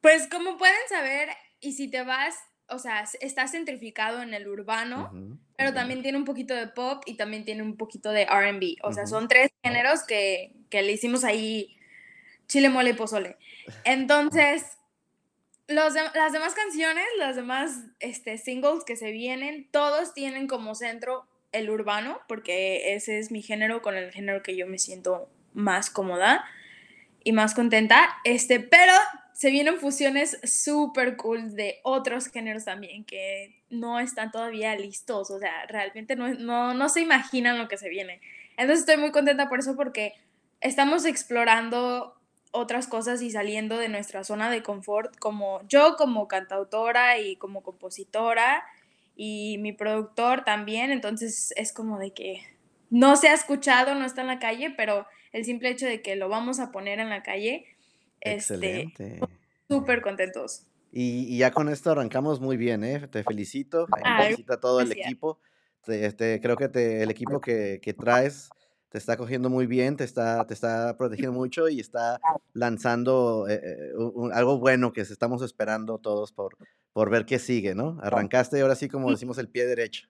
Pues 0.00 0.28
como 0.28 0.58
pueden 0.58 0.76
saber, 0.88 1.30
y 1.60 1.72
si 1.72 1.90
te 1.90 2.04
vas, 2.04 2.36
o 2.68 2.78
sea, 2.78 3.04
está 3.20 3.48
centrificado 3.48 4.22
en 4.22 4.34
el 4.34 4.46
urbano, 4.46 5.10
pero 5.56 5.72
también 5.72 6.02
tiene 6.02 6.18
un 6.18 6.26
poquito 6.26 6.54
de 6.54 6.68
pop 6.68 7.02
y 7.06 7.16
también 7.16 7.46
tiene 7.46 7.62
un 7.62 7.78
poquito 7.78 8.10
de 8.10 8.26
RB. 8.26 8.86
O 8.86 8.92
sea, 8.92 9.06
son 9.06 9.28
tres 9.28 9.50
géneros 9.64 10.04
que, 10.04 10.54
que 10.68 10.82
le 10.82 10.92
hicimos 10.92 11.24
ahí 11.24 11.74
chile, 12.48 12.68
mole 12.68 12.90
y 12.90 12.94
pozole. 12.94 13.36
Entonces, 13.84 14.64
los 15.66 15.94
de- 15.94 16.10
las 16.14 16.32
demás 16.32 16.54
canciones, 16.54 17.04
las 17.18 17.36
demás 17.36 17.80
este, 18.00 18.38
singles 18.38 18.84
que 18.84 18.96
se 18.96 19.10
vienen, 19.10 19.68
todos 19.70 20.12
tienen 20.14 20.46
como 20.46 20.74
centro 20.74 21.26
el 21.52 21.70
urbano, 21.70 22.20
porque 22.28 22.94
ese 22.94 23.18
es 23.18 23.30
mi 23.30 23.40
género 23.40 23.80
con 23.80 23.96
el 23.96 24.10
género 24.12 24.42
que 24.42 24.56
yo 24.56 24.66
me 24.66 24.78
siento 24.78 25.28
más 25.54 25.88
cómoda 25.88 26.44
y 27.22 27.32
más 27.32 27.54
contenta. 27.54 28.16
Este, 28.24 28.60
pero 28.60 28.92
se 29.32 29.50
vienen 29.50 29.78
fusiones 29.78 30.38
súper 30.44 31.16
cool 31.16 31.54
de 31.54 31.80
otros 31.82 32.26
géneros 32.28 32.64
también 32.64 33.04
que 33.04 33.62
no 33.70 34.00
están 34.00 34.30
todavía 34.32 34.76
listos. 34.76 35.30
O 35.30 35.38
sea, 35.38 35.64
realmente 35.66 36.16
no, 36.16 36.28
no, 36.34 36.74
no 36.74 36.88
se 36.88 37.00
imaginan 37.00 37.58
lo 37.58 37.68
que 37.68 37.78
se 37.78 37.88
viene. 37.88 38.20
Entonces 38.56 38.80
estoy 38.80 38.96
muy 38.96 39.12
contenta 39.12 39.48
por 39.48 39.60
eso 39.60 39.74
porque 39.76 40.12
estamos 40.60 41.04
explorando 41.04 42.20
otras 42.54 42.86
cosas 42.86 43.20
y 43.20 43.30
saliendo 43.32 43.76
de 43.78 43.88
nuestra 43.88 44.22
zona 44.22 44.48
de 44.48 44.62
confort, 44.62 45.16
como 45.18 45.60
yo 45.68 45.96
como 45.96 46.28
cantautora 46.28 47.18
y 47.18 47.34
como 47.36 47.62
compositora 47.62 48.64
y 49.16 49.58
mi 49.58 49.72
productor 49.72 50.44
también, 50.44 50.92
entonces 50.92 51.52
es 51.56 51.72
como 51.72 51.98
de 51.98 52.12
que 52.12 52.42
no 52.90 53.16
se 53.16 53.28
ha 53.28 53.34
escuchado, 53.34 53.96
no 53.96 54.06
está 54.06 54.20
en 54.20 54.28
la 54.28 54.38
calle, 54.38 54.72
pero 54.76 55.04
el 55.32 55.44
simple 55.44 55.68
hecho 55.70 55.86
de 55.86 56.00
que 56.00 56.14
lo 56.14 56.28
vamos 56.28 56.60
a 56.60 56.70
poner 56.70 57.00
en 57.00 57.10
la 57.10 57.24
calle, 57.24 57.66
este, 58.20 58.34
Excelente. 58.36 59.20
súper 59.68 60.00
contentos. 60.00 60.66
Y, 60.92 61.26
y 61.34 61.38
ya 61.38 61.50
con 61.50 61.68
esto 61.68 61.90
arrancamos 61.90 62.40
muy 62.40 62.56
bien, 62.56 62.84
¿eh? 62.84 63.08
Te 63.08 63.24
felicito, 63.24 63.88
felicito 64.16 64.52
a 64.52 64.60
todo 64.60 64.80
el 64.80 64.92
equipo. 64.92 65.40
Te- 65.84 66.06
este, 66.06 66.40
creo 66.40 66.56
que 66.56 66.68
te- 66.68 67.02
el 67.02 67.10
equipo 67.10 67.40
que, 67.40 67.80
que 67.82 67.94
traes 67.94 68.50
te 68.94 68.98
está 68.98 69.16
cogiendo 69.16 69.50
muy 69.50 69.66
bien, 69.66 69.96
te 69.96 70.04
está, 70.04 70.46
te 70.46 70.54
está 70.54 70.96
protegiendo 70.96 71.32
mucho 71.40 71.68
y 71.68 71.80
está 71.80 72.20
lanzando 72.52 73.48
eh, 73.48 73.60
eh, 73.60 73.92
un- 73.96 74.32
algo 74.32 74.60
bueno 74.60 74.92
que 74.92 75.00
estamos 75.00 75.42
esperando 75.42 75.98
todos 75.98 76.30
por, 76.30 76.56
por 76.92 77.10
ver 77.10 77.26
qué 77.26 77.40
sigue, 77.40 77.74
¿no? 77.74 77.98
Arrancaste 78.04 78.60
ahora 78.60 78.76
sí, 78.76 78.88
como 78.88 79.10
decimos, 79.10 79.36
el 79.38 79.48
pie 79.48 79.66
derecho. 79.66 80.06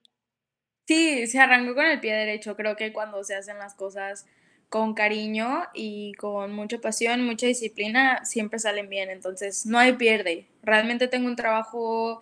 Sí, 0.87 1.25
se 1.25 1.39
arrancó 1.39 1.73
con 1.73 1.87
el 1.87 1.99
pie 1.99 2.13
derecho. 2.13 2.55
Creo 2.55 2.75
que 2.75 2.93
cuando 2.93 3.23
se 3.23 3.33
hacen 3.35 3.57
las 3.57 3.73
cosas 3.73 4.27
con 4.69 4.93
cariño 4.93 5.63
y 5.73 6.13
con 6.13 6.53
mucha 6.53 6.77
pasión, 6.77 7.25
mucha 7.25 7.47
disciplina, 7.47 8.23
siempre 8.23 8.59
salen 8.59 8.87
bien. 8.87 9.09
Entonces, 9.09 9.65
no 9.65 9.79
hay 9.79 9.93
pierde. 9.93 10.47
Realmente 10.61 11.07
tengo 11.07 11.25
un 11.25 11.35
trabajo 11.35 12.21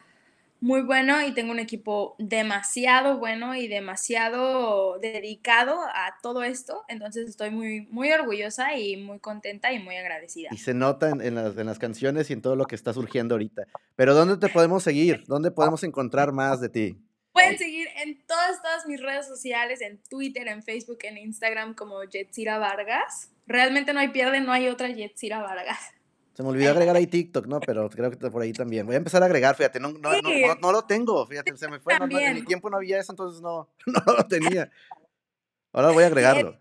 muy 0.63 0.82
bueno 0.82 1.22
y 1.22 1.34
tengo 1.34 1.51
un 1.51 1.60
equipo 1.60 2.15
demasiado 2.20 3.17
bueno 3.17 3.53
y 3.53 3.67
demasiado 3.67 4.98
dedicado 4.98 5.77
a 5.82 6.15
todo 6.22 6.41
esto. 6.41 6.86
Entonces, 6.88 7.27
estoy 7.27 7.50
muy, 7.51 7.82
muy 7.91 8.13
orgullosa 8.13 8.77
y 8.77 8.96
muy 8.96 9.20
contenta 9.20 9.74
y 9.74 9.79
muy 9.79 9.98
agradecida. 9.98 10.48
Y 10.53 10.58
se 10.58 10.74
nota 10.74 11.10
en, 11.10 11.20
en 11.20 11.36
las, 11.36 11.58
en 11.58 11.65
las 11.65 11.79
canciones 11.79 12.29
y 12.29 12.34
en 12.34 12.41
todo 12.41 12.55
lo 12.55 12.63
que 12.63 12.75
está 12.75 12.93
surgiendo 12.93 13.36
ahorita. 13.36 13.63
Pero 13.98 14.13
¿dónde 14.13 14.38
te 14.38 14.48
podemos 14.48 14.84
seguir? 14.84 15.25
¿Dónde 15.27 15.51
podemos 15.51 15.84
encontrar 15.84 16.32
más 16.32 16.62
de 16.62 16.70
ti? 16.70 16.98
Pueden 17.34 17.58
seguir 17.58 17.89
en 18.01 18.25
todas, 18.25 18.62
todas 18.62 18.86
mis 18.88 19.01
redes 19.01 19.27
sociales, 19.27 19.82
en 19.82 20.01
Twitter, 20.10 20.48
en 20.48 20.63
Facebook, 20.63 21.00
en 21.03 21.17
Instagram 21.17 21.74
como 21.74 22.05
Yetsira 22.05 22.58
Vargas. 22.58 23.34
Realmente 23.48 23.91
no 23.91 24.00
hay 24.00 24.10
pierde, 24.10 24.39
no 24.39 24.53
hay 24.53 24.70
otra 24.70 24.88
Yetsira 24.88 25.41
Vargas. 25.41 25.91
Se 26.34 26.42
me 26.42 26.50
olvidó 26.50 26.72
agregar 26.72 26.96
ahí 26.96 27.06
TikTok, 27.06 27.46
¿no? 27.46 27.60
Pero 27.60 27.90
creo 27.90 28.10
que 28.10 28.18
por 28.18 28.42
ahí 28.42 28.54
también. 28.54 28.86
Voy 28.86 28.96
a 28.96 28.98
empezar 28.98 29.22
a 29.22 29.28
agregar, 29.28 29.56
fíjate, 29.56 29.80
no, 29.80 29.90
no, 29.92 30.12
Sí. 30.13 30.44
no, 30.48 30.56
no 30.56 30.72
lo 30.72 30.86
tengo, 30.86 31.25
fíjate, 31.28 31.56
se 31.58 31.68
me 31.68 31.80
fue. 31.80 31.94
en 31.96 32.34
mi 32.36 32.44
tiempo 32.44 32.70
no 32.70 32.78
había 32.78 33.00
eso, 33.00 33.12
entonces 33.12 33.42
no, 33.42 33.70
no 33.86 34.13
lo 34.18 34.25
tenía. 34.28 34.72
Ahora 35.72 35.92
voy 35.92 36.04
a 36.04 36.08
agregarlo. 36.08 36.58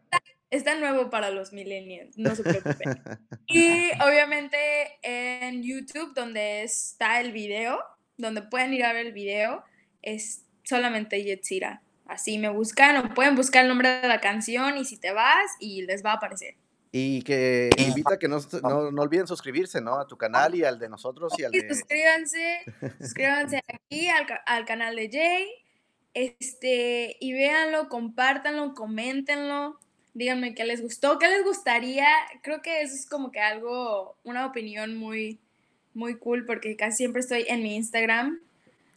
Está 0.50 0.75
nuevo 0.79 1.09
para 1.09 1.31
los 1.31 1.55
millennials, 1.55 2.19
no 2.19 2.35
se 2.35 2.43
preocupen. 2.43 3.02
Y 3.47 3.91
obviamente 4.07 4.59
en 5.02 5.62
YouTube, 5.62 6.12
donde 6.14 6.62
está 6.62 7.21
el 7.21 7.33
video, 7.33 7.79
donde 8.19 8.43
pueden 8.43 8.75
ir 8.75 8.85
a 8.85 8.93
ver 8.93 9.07
el 9.07 9.12
video, 9.14 9.64
es 10.02 10.45
solamente 10.64 11.25
Yetsira. 11.25 11.83
Así 12.07 12.37
me 12.37 12.50
buscan 12.50 12.99
o 12.99 13.14
pueden 13.14 13.35
buscar 13.35 13.62
el 13.62 13.69
nombre 13.69 13.88
de 14.02 14.09
la 14.09 14.21
canción 14.21 14.76
y 14.76 14.85
si 14.85 14.99
te 14.99 15.12
vas 15.12 15.50
y 15.59 15.83
les 15.87 16.05
va 16.05 16.12
a 16.12 16.14
aparecer. 16.17 16.57
Y 16.95 17.23
que 17.23 17.71
invita 17.79 18.15
a 18.15 18.19
que 18.19 18.29
no, 18.29 18.39
no, 18.63 18.91
no 18.91 19.03
olviden 19.03 19.27
suscribirse, 19.27 19.81
¿no? 19.81 19.99
A 19.99 20.07
tu 20.07 20.19
canal 20.19 20.55
y 20.55 20.63
al 20.63 20.79
de 20.79 20.91
nosotros 20.91 21.33
y 21.39 21.45
al 21.45 21.51
de... 21.53 21.67
suscríbanse, 21.75 22.61
suscríbanse 23.01 23.61
aquí 23.67 24.09
al, 24.09 24.27
al 24.45 24.65
canal 24.67 24.95
de 24.97 25.09
Jay. 25.11 25.49
Este, 26.13 27.17
y 27.19 27.33
véanlo, 27.33 27.89
compártanlo, 27.89 28.75
coméntenlo. 28.75 29.79
Díganme 30.15 30.55
qué 30.55 30.65
les 30.65 30.83
gustó, 30.83 31.19
qué 31.19 31.29
les 31.29 31.43
gustaría. 31.43 32.07
Creo 32.43 32.61
que 32.61 32.83
eso 32.83 32.95
es 32.95 33.07
como 33.07 33.31
que 33.33 33.41
algo, 33.41 34.19
una 34.25 34.45
opinión 34.45 34.95
muy, 34.95 35.41
muy 35.95 36.19
cool, 36.19 36.45
porque 36.45 36.77
casi 36.77 36.99
siempre 36.99 37.21
estoy 37.21 37.47
en 37.49 37.63
mi 37.63 37.75
Instagram. 37.77 38.39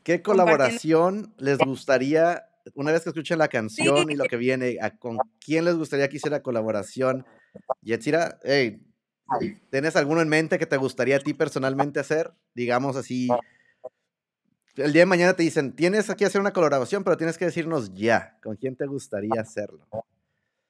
¿Qué 0.03 0.21
colaboración 0.21 1.33
les 1.37 1.57
gustaría, 1.59 2.49
una 2.73 2.91
vez 2.91 3.03
que 3.03 3.09
escuchen 3.09 3.37
la 3.39 3.47
canción 3.47 4.11
y 4.11 4.15
lo 4.15 4.25
que 4.25 4.35
viene, 4.35 4.77
a- 4.81 4.91
con 4.91 5.17
quién 5.39 5.63
les 5.63 5.75
gustaría 5.75 6.09
que 6.09 6.17
hiciera 6.17 6.41
colaboración? 6.43 7.25
Yetzira, 7.81 8.39
hey, 8.43 8.81
¿tienes 9.69 9.95
alguno 9.95 10.21
en 10.21 10.29
mente 10.29 10.59
que 10.59 10.65
te 10.65 10.77
gustaría 10.77 11.17
a 11.17 11.19
ti 11.19 11.33
personalmente 11.33 11.99
hacer? 11.99 12.31
Digamos 12.53 12.95
así, 12.95 13.29
el 14.75 14.93
día 14.93 15.03
de 15.03 15.07
mañana 15.07 15.33
te 15.33 15.43
dicen, 15.43 15.73
tienes 15.73 16.13
que 16.15 16.25
hacer 16.25 16.41
una 16.41 16.53
colaboración, 16.53 17.03
pero 17.03 17.17
tienes 17.17 17.37
que 17.37 17.45
decirnos 17.45 17.93
ya, 17.93 18.37
¿con 18.43 18.55
quién 18.57 18.75
te 18.75 18.85
gustaría 18.85 19.39
hacerlo? 19.39 19.87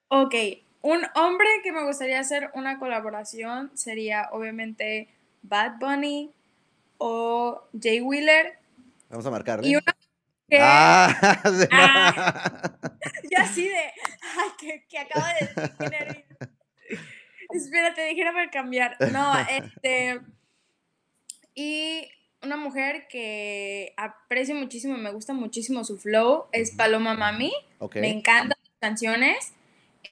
Ok, 0.09 0.35
un 0.81 1.01
hombre 1.15 1.47
que 1.63 1.71
me 1.71 1.83
gustaría 1.85 2.19
hacer 2.19 2.51
una 2.53 2.77
colaboración 2.77 3.71
sería 3.73 4.29
obviamente 4.31 5.09
Bad 5.41 5.79
Bunny 5.79 6.31
o 6.97 7.67
Jay 7.81 8.01
Wheeler. 8.01 8.59
Vamos 9.09 9.25
a 9.25 9.31
marcarle. 9.31 9.67
Y 9.67 9.75
una 9.75 9.95
que... 10.47 10.59
Ah. 10.61 11.41
Ah. 11.71 12.61
Yo 13.31 13.39
así 13.39 13.67
de, 13.67 13.77
ay, 13.77 14.49
que, 14.59 14.85
que 14.87 14.99
acabo 14.99 15.25
de 15.25 15.89
decir 15.89 16.25
Espérate, 17.49 18.07
dijera 18.07 18.33
cambiar. 18.51 18.97
No, 19.11 19.33
este. 19.49 20.21
Y 21.53 22.09
una 22.41 22.57
mujer 22.57 23.07
que 23.09 23.93
aprecio 23.97 24.55
muchísimo, 24.55 24.97
me 24.97 25.11
gusta 25.11 25.33
muchísimo 25.33 25.83
su 25.83 25.97
flow, 25.97 26.45
es 26.51 26.71
Paloma 26.71 27.13
Mami. 27.13 27.53
Me 27.95 28.09
encantan 28.09 28.57
sus 28.61 28.75
canciones. 28.79 29.53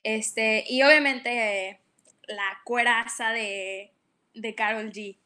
Este, 0.03 0.63
y 0.67 0.81
obviamente 0.83 1.79
la 2.27 2.59
cueraza 2.63 3.31
de, 3.31 3.91
de 4.33 4.55
Carol 4.55 4.91
G. 4.91 5.17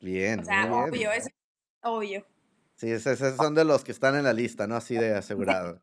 Bien. 0.00 0.40
O 0.40 0.44
sea, 0.44 0.72
obvio, 0.72 1.12
es 1.12 1.28
obvio. 1.82 2.24
Sí, 2.76 2.90
esos 2.90 3.18
son 3.36 3.54
de 3.54 3.64
los 3.64 3.84
que 3.84 3.92
están 3.92 4.16
en 4.16 4.24
la 4.24 4.32
lista, 4.32 4.66
¿no? 4.66 4.76
Así 4.76 4.94
de 4.94 5.14
asegurado. 5.14 5.80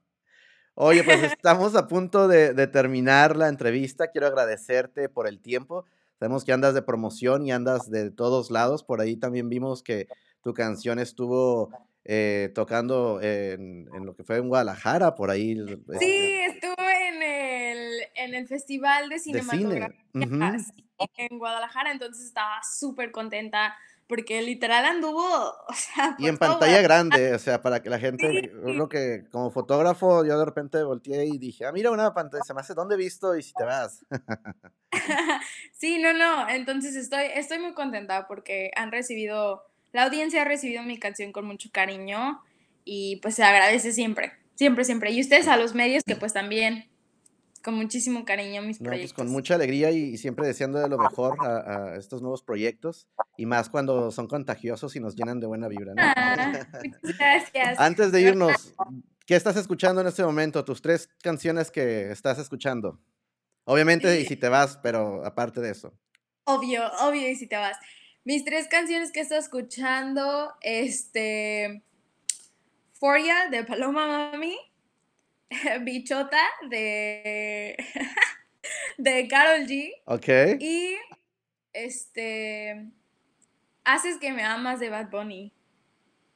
Oye, 0.75 1.03
pues 1.03 1.24
estamos 1.38 1.75
a 1.75 1.88
punto 1.88 2.27
de, 2.27 2.53
de, 2.53 2.68
terminar 2.68 3.36
la 3.36 3.50
entrevista. 3.50 4.12
Quiero 4.12 4.27
agradecerte 4.27 5.10
por 5.10 5.27
el 5.27 5.39
tiempo. 5.39 5.86
Sabemos 6.20 6.44
que 6.44 6.53
andas 6.53 6.74
de 6.74 6.82
promoción 6.82 7.46
y 7.46 7.51
andas 7.51 7.89
de 7.89 8.12
todos 8.12 8.51
lados. 8.51 8.84
Por 8.84 9.01
ahí 9.01 9.15
también 9.15 9.50
vimos 9.50 9.84
que 9.84 10.08
tu 10.42 10.53
canción 10.53 11.00
estuvo 11.00 11.70
eh, 12.06 12.51
tocando 12.53 13.22
en, 13.22 13.89
en, 13.94 14.06
lo 14.06 14.15
que 14.15 14.24
fue 14.24 14.38
en 14.38 14.50
Guadalajara, 14.50 15.15
por 15.15 15.32
ahí. 15.32 15.56
Sí, 16.00 16.39
este 16.42 16.68
estuvo 16.68 16.86
en 16.89 17.24
el, 17.24 18.01
en 18.15 18.34
el 18.34 18.48
Festival 18.48 19.10
de 19.10 19.20
Cinematografía 19.20 19.96
en 21.18 21.39
Guadalajara, 21.39 21.92
entonces 21.92 22.25
estaba 22.25 22.62
súper 22.63 23.12
contenta 23.12 23.75
porque 24.13 24.43
literal 24.43 24.86
anduvo, 24.86 25.25
o 25.67 25.74
sea... 25.74 26.15
Y 26.20 26.27
en 26.27 26.38
pantalla 26.38 26.84
grande, 26.84 27.34
o 27.34 27.39
sea, 27.39 27.63
para 27.63 27.82
que 27.82 27.89
la 27.89 27.98
gente, 27.98 28.51
lo 28.53 28.88
que 28.88 29.24
como 29.32 29.50
fotógrafo 29.50 30.24
yo 30.24 30.38
de 30.38 30.46
repente 30.46 30.84
volteé 30.84 31.25
y 31.25 31.39
dije, 31.39 31.65
ah, 31.65 31.72
mira 31.72 31.89
una 31.89 32.13
pantalla, 32.13 32.43
se 32.43 32.53
me 32.53 32.62
hace, 32.62 32.75
¿dónde 32.75 32.93
he 32.93 32.98
visto? 33.00 33.36
Y 33.36 33.41
si 33.41 33.53
te 33.53 33.63
vas. 33.63 34.05
sí, 35.72 35.98
no, 35.98 36.13
no, 36.13 36.48
entonces 36.48 36.96
estoy, 36.96 37.25
estoy 37.34 37.58
muy 37.58 37.74
contenta 37.74 38.27
porque 38.27 38.70
han 38.75 38.91
recibido, 38.91 39.63
la 39.93 40.03
audiencia 40.03 40.43
ha 40.43 40.46
recibido 40.46 40.84
mi 40.84 41.00
canción 41.00 41.32
con 41.32 41.48
mucho 41.48 41.70
cariño 41.72 42.39
y 42.86 43.15
pues 43.15 43.34
se 43.34 43.43
agradece 43.43 43.93
siempre, 43.93 44.34
siempre, 44.53 44.86
siempre. 44.86 45.10
Y 45.10 45.22
ustedes 45.22 45.48
a 45.48 45.58
los 45.58 45.74
medios 45.74 46.03
que 46.03 46.15
pues 46.15 46.34
también 46.34 46.88
con 47.63 47.75
muchísimo 47.75 48.25
cariño 48.25 48.62
mis 48.62 48.79
no, 48.82 48.89
proyectos. 48.89 49.13
Pues 49.13 49.25
con 49.25 49.32
mucha 49.32 49.55
alegría 49.55 49.91
y, 49.91 50.17
siempre 50.17 50.46
deseando 50.46 50.79
de 50.79 50.89
lo 50.89 50.98
mejor 50.98 51.38
a, 51.41 51.96
estos 51.98 52.22
nuevos 52.22 52.43
proyectos 52.43 53.08
y 53.38 53.46
más 53.46 53.70
cuando 53.70 54.12
son 54.12 54.27
contagiosos 54.27 54.96
y 54.96 55.00
nos 55.00 55.15
llenan 55.15 55.39
de 55.39 55.48
buena 55.48 55.67
vibra. 55.67 55.93
Ah, 55.98 56.51
muchas 57.03 57.17
gracias. 57.17 57.79
Antes 57.79 58.12
de 58.12 58.22
irnos, 58.22 58.75
¿qué 59.25 59.36
estás 59.36 59.55
escuchando 59.55 60.01
en 60.01 60.08
este 60.08 60.24
momento? 60.24 60.63
Tus 60.65 60.82
tres 60.82 61.10
canciones 61.24 61.72
que 61.72 62.12
estás 62.12 62.38
escuchando. 62.38 63.00
Obviamente, 63.65 64.20
y 64.20 64.25
si 64.25 64.36
te 64.36 64.50
vas, 64.50 64.77
pero 64.84 65.25
aparte 65.25 65.62
de 65.62 65.72
eso. 65.72 65.93
Obvio, 66.43 66.84
obvio, 67.00 67.29
y 67.29 67.36
si 67.36 67.48
te 67.48 67.55
vas. 67.55 67.77
Mis 68.25 68.43
tres 68.43 68.67
canciones 68.67 69.12
que 69.12 69.22
estoy 69.22 69.38
escuchando, 69.38 70.53
este, 70.62 71.84
Foria 72.93 73.50
de 73.50 73.63
Paloma 73.63 74.32
Mami, 74.32 74.58
Bichota 75.82 76.42
de, 76.70 77.78
de 78.98 79.28
Carol 79.28 79.68
G. 79.68 79.92
Ok. 80.06 80.60
Y 80.60 80.96
este, 81.74 82.92
Haces 83.84 84.18
que 84.18 84.32
me 84.32 84.44
amas 84.44 84.80
de 84.80 84.90
Bad 84.90 85.10
Bunny. 85.10 85.54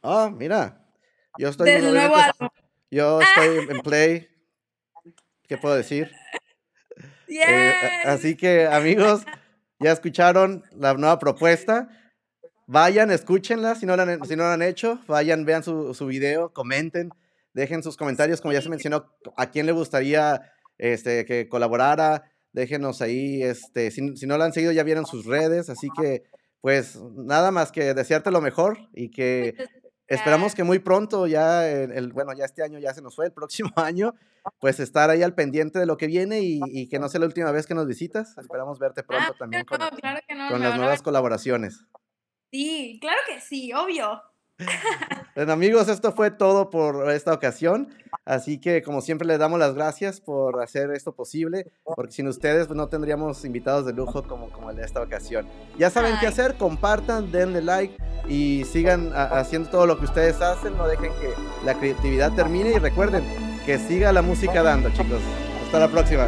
Oh, 0.02 0.30
mira. 0.30 0.84
Yo 1.38 1.50
estoy 1.50 1.70
Yo 2.92 3.22
estoy 3.22 3.68
en 3.70 3.80
play. 3.82 4.28
¿Qué 5.48 5.58
puedo 5.58 5.76
decir? 5.76 6.12
Eh, 7.30 7.74
así 8.06 8.38
que, 8.38 8.66
amigos, 8.68 9.26
ya 9.80 9.92
escucharon 9.92 10.64
la 10.72 10.94
nueva 10.94 11.20
propuesta. 11.20 11.90
Vayan, 12.68 13.12
escúchenla 13.12 13.76
si 13.76 13.86
no 13.86 13.98
la 13.98 14.04
han, 14.04 14.26
si 14.26 14.38
no 14.38 14.46
han 14.46 14.62
hecho. 14.62 15.02
Vayan, 15.08 15.44
vean 15.44 15.62
su, 15.62 15.94
su 15.94 16.08
video, 16.08 16.54
comenten 16.54 17.12
Dejen 17.58 17.82
sus 17.82 17.98
comentarios, 17.98 18.40
como 18.40 18.54
ya 18.54 18.62
se 18.62 18.70
mencionó, 18.70 19.12
a 19.36 19.50
quién 19.50 19.66
le 19.66 19.72
gustaría 19.72 20.54
este, 20.78 21.26
que 21.26 21.50
colaborara. 21.50 22.32
Déjenos 22.54 23.02
ahí, 23.02 23.42
este, 23.42 23.90
si, 23.90 24.02
no 24.04 24.38
lo 24.38 24.44
han 24.44 24.54
seguido, 24.54 24.72
ya 24.72 24.84
vieron 24.84 25.08
sus 25.08 25.26
redes. 25.26 25.68
Así 25.72 25.90
que, 26.00 26.22
pues, 26.62 27.00
nada 27.16 27.50
más 27.50 27.72
que 27.72 27.96
desearte 27.96 28.30
lo 28.30 28.42
mejor 28.42 28.78
y 28.94 29.10
que 29.10 29.56
esperamos 30.06 30.54
que 30.54 30.64
muy 30.64 30.78
pronto, 30.78 31.26
ya, 31.26 31.68
el, 31.68 32.14
bueno, 32.14 32.32
ya 32.38 32.46
este 32.46 32.62
año 32.62 32.78
ya 32.78 32.94
se 32.94 33.02
nos 33.02 33.16
fue, 33.16 33.26
el 33.26 33.34
próximo 33.34 33.72
año, 33.76 34.14
pues 34.60 34.80
estar 34.80 35.10
ahí 35.10 35.24
al 35.24 35.34
pendiente 35.34 35.80
de 35.80 35.88
lo 35.88 35.98
que 35.98 36.06
viene 36.06 36.42
y, 36.44 36.88
que 36.90 37.00
no 37.00 37.10
sea 37.10 37.22
la 37.22 37.26
última 37.26 37.52
vez 37.52 37.66
que 37.66 37.74
nos 37.74 37.88
visitas. 37.88 38.38
Esperamos 38.38 38.78
verte 38.78 39.02
pronto 39.02 39.32
ah, 39.34 39.36
también 39.40 39.66
con, 39.66 39.80
con 39.80 40.62
las 40.62 40.78
nuevas 40.78 41.02
colaboraciones. 41.02 41.86
Sí, 42.52 43.00
claro 43.02 43.18
que 43.28 43.42
sí, 43.42 43.74
obvio. 43.74 44.22
Bueno, 45.38 45.54
amigos, 45.54 45.88
esto 45.88 46.14
fue 46.14 46.32
todo 46.32 46.72
por 46.72 47.12
esta 47.12 47.32
ocasión. 47.32 47.90
Así 48.26 48.60
que, 48.60 48.82
como 48.82 49.02
siempre, 49.02 49.28
les 49.28 49.38
damos 49.38 49.60
las 49.60 49.76
gracias 49.76 50.20
por 50.20 50.64
hacer 50.64 50.90
esto 50.90 51.14
posible, 51.14 51.72
porque 51.96 52.12
sin 52.12 52.28
ustedes 52.28 52.66
pues, 52.66 52.76
no 52.76 52.90
tendríamos 52.90 53.46
invitados 53.46 53.86
de 53.86 53.94
lujo 53.94 54.24
como, 54.24 54.50
como 54.50 54.72
el 54.72 54.78
de 54.78 54.84
esta 54.84 55.00
ocasión. 55.00 55.48
Ya 55.78 55.92
saben 55.92 56.16
qué 56.20 56.26
hacer, 56.26 56.56
compartan, 56.56 57.32
denle 57.32 57.62
like 57.62 57.96
y 58.28 58.64
sigan 58.66 59.12
haciendo 59.14 59.70
todo 59.70 59.86
lo 59.86 60.00
que 60.00 60.06
ustedes 60.06 60.42
hacen. 60.42 60.76
No 60.76 60.88
dejen 60.88 61.12
que 61.22 61.32
la 61.64 61.76
creatividad 61.76 62.34
termine 62.34 62.72
y 62.72 62.80
recuerden 62.80 63.24
que 63.64 63.78
siga 63.78 64.12
la 64.12 64.24
música 64.24 64.64
dando, 64.64 64.90
chicos. 64.90 65.22
Hasta 65.66 65.78
la 65.78 65.88
próxima. 65.88 66.26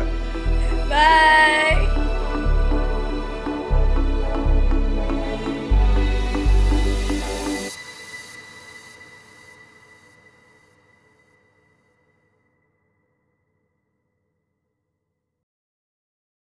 Bye. 0.87 2.08